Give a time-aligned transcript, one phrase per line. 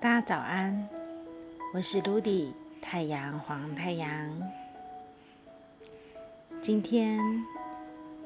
[0.00, 0.88] 大家早安，
[1.74, 4.08] 我是 Ludy 太阳黄太阳。
[6.60, 7.18] 今天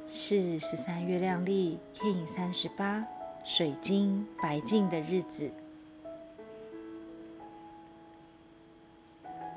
[0.06, 3.06] 是十三月亮历 King 三十八
[3.42, 5.50] 水晶白净的日子。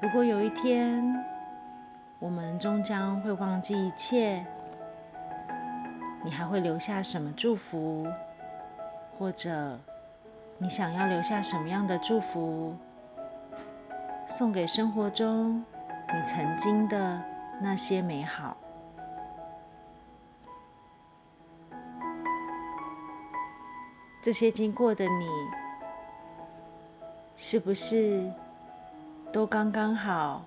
[0.02, 1.22] 如果有一天
[2.20, 4.46] 我们终将会忘记一切，
[6.24, 8.08] 你还会留下什么祝福，
[9.20, 9.78] 或者？
[10.58, 12.76] 你想要留下什么样的祝福，
[14.28, 15.64] 送给生活中
[16.08, 17.22] 你曾经的
[17.62, 18.56] 那些美好？
[24.22, 25.28] 这些经过的你，
[27.36, 28.32] 是不是
[29.32, 30.46] 都刚刚好，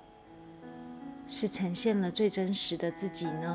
[1.28, 3.54] 是呈现了最真实的自己呢？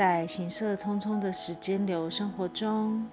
[0.00, 3.06] 在行色匆匆的时间流生活中，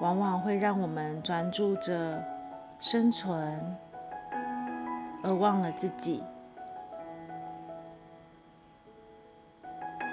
[0.00, 2.24] 往往会让我们专注着
[2.80, 3.76] 生存，
[5.22, 6.24] 而忘了自己，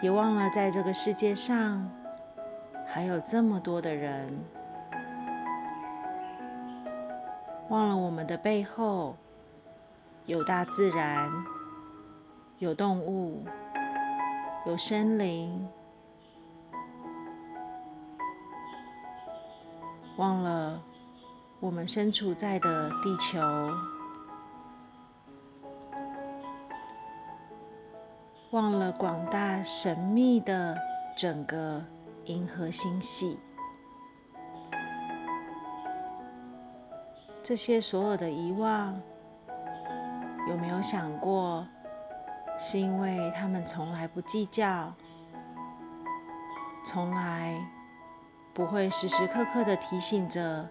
[0.02, 1.90] 也忘了在这个世界上
[2.86, 4.38] 还有这么多的人，
[7.70, 9.16] 忘了我们的背后
[10.26, 11.32] 有大自然，
[12.60, 13.45] 有动物。
[14.66, 15.67] 有森林，
[20.16, 20.81] 忘了
[21.59, 23.42] 我们身处在的地球，
[28.52, 30.77] 忘了广大神秘的
[31.17, 31.83] 整个
[32.23, 33.38] 银河星系。
[37.44, 38.98] 这些所有的遗忘，
[40.48, 41.67] 有没有想过？
[42.58, 44.94] 是因为他们从来不计较，
[46.86, 47.60] 从来
[48.54, 50.70] 不会时时刻刻的提醒着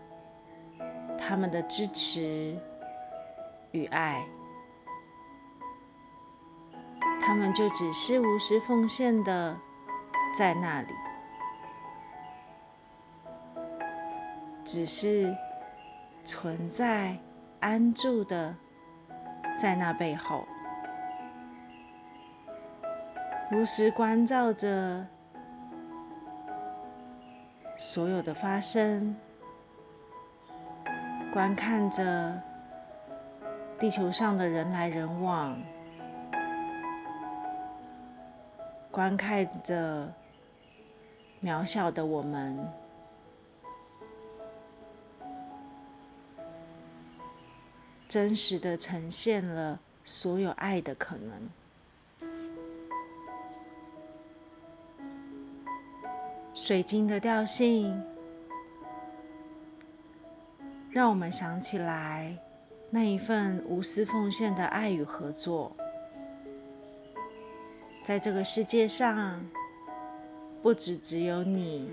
[1.19, 2.59] 他们的支持
[3.73, 4.25] 与爱，
[7.21, 9.57] 他们就只是无私奉献的
[10.39, 10.89] 在那里，
[14.65, 15.37] 只是
[16.25, 17.19] 存在
[17.61, 18.57] 安住的
[19.61, 20.47] 在那背后。
[23.53, 25.07] 如实关照着
[27.77, 29.15] 所有的发生，
[31.35, 32.41] 观看着
[33.79, 35.61] 地球上的人来人往，
[38.91, 40.11] 观看着
[41.43, 42.73] 渺小的我们，
[48.09, 51.51] 真实的呈现了所有爱的可能。
[56.73, 58.03] 水晶的调性，
[60.91, 62.35] 让我们想起来
[62.89, 65.77] 那一份无私奉献的爱与合作。
[68.03, 69.45] 在这个世界上，
[70.63, 71.91] 不只只有你，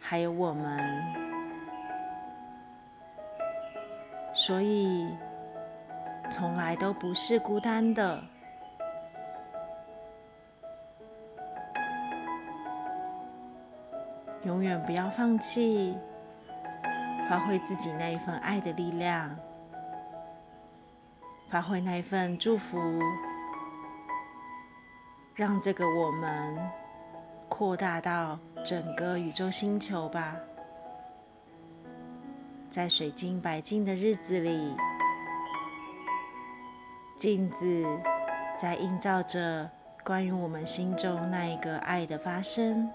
[0.00, 0.82] 还有我们，
[4.34, 5.06] 所以
[6.28, 8.20] 从来都不是孤单的。
[14.44, 15.96] 永远不要放弃，
[17.28, 19.34] 发挥自己那一份爱的力量，
[21.48, 22.78] 发挥那一份祝福，
[25.34, 26.58] 让这个我们
[27.48, 30.36] 扩大到整个宇宙星球吧。
[32.70, 34.76] 在水晶白净的日子里，
[37.16, 37.86] 镜子
[38.60, 39.70] 在映照着
[40.04, 42.90] 关于我们心中那一个爱的发生。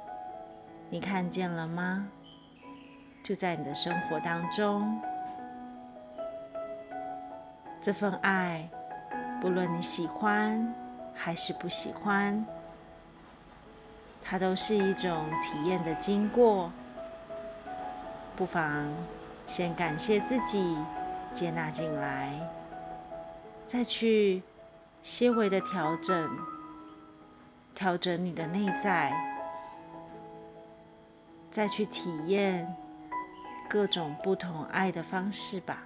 [0.91, 2.07] 你看见了吗？
[3.21, 4.99] 就在你的生活当中，
[7.79, 8.67] 这份爱，
[9.39, 10.73] 不论你喜欢
[11.13, 12.43] 还是不喜欢，
[14.23, 16.71] 它都是一种体验的经过。
[18.35, 18.91] 不妨
[19.45, 20.75] 先感谢自己
[21.35, 22.33] 接纳进来，
[23.67, 24.41] 再去
[25.03, 26.29] 些微的调整，
[27.75, 29.28] 调整你的内在。
[31.59, 32.73] 再去体验
[33.67, 35.83] 各种不同爱的方式吧，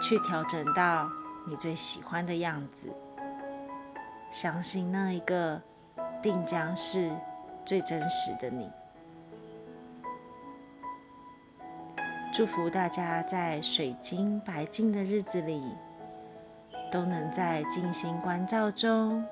[0.00, 1.10] 去调整到
[1.46, 2.90] 你最喜欢的样子。
[4.30, 5.60] 相信那一个
[6.22, 7.12] 定将是
[7.66, 8.70] 最真实的你。
[12.32, 15.62] 祝福大家在水晶白净的日子里，
[16.90, 19.22] 都能在静心关照中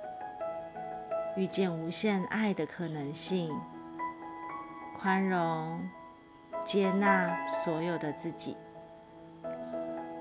[1.34, 3.58] 遇见无限爱的可能性，
[5.02, 5.88] 宽容、
[6.62, 8.54] 接纳所有的自己。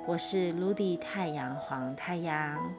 [0.08, 2.74] 我是卢迪太阳黄太阳，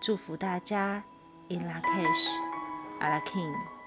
[0.00, 1.02] 祝福大家
[1.48, 2.28] In La Cash,
[3.00, 3.77] a la King。